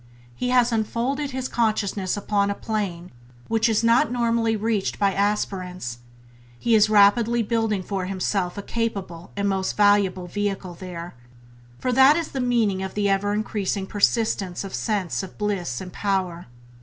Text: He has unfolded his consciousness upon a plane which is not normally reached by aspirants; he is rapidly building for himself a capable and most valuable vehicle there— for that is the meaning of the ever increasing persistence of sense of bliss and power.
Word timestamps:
He 0.35 0.49
has 0.49 0.71
unfolded 0.71 1.29
his 1.29 1.47
consciousness 1.47 2.17
upon 2.17 2.49
a 2.49 2.55
plane 2.55 3.11
which 3.47 3.69
is 3.69 3.83
not 3.83 4.11
normally 4.11 4.55
reached 4.55 4.97
by 4.97 5.13
aspirants; 5.13 5.99
he 6.57 6.73
is 6.73 6.89
rapidly 6.89 7.43
building 7.43 7.83
for 7.83 8.05
himself 8.07 8.57
a 8.57 8.63
capable 8.63 9.31
and 9.37 9.47
most 9.47 9.77
valuable 9.77 10.25
vehicle 10.25 10.73
there— 10.73 11.13
for 11.79 11.93
that 11.93 12.17
is 12.17 12.29
the 12.29 12.41
meaning 12.41 12.81
of 12.81 12.95
the 12.95 13.09
ever 13.09 13.31
increasing 13.31 13.85
persistence 13.85 14.63
of 14.63 14.73
sense 14.73 15.21
of 15.21 15.37
bliss 15.37 15.79
and 15.79 15.93
power. 15.93 16.47